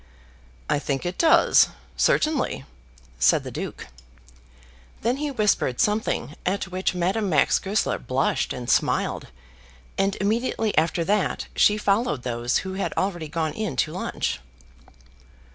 [0.67, 2.65] "I think it does, certainly,"
[3.19, 3.85] said the Duke.
[5.03, 9.27] Then he whispered something at which Madame Max Goesler blushed and smiled,
[9.99, 14.39] and immediately after that she followed those who had already gone in to lunch.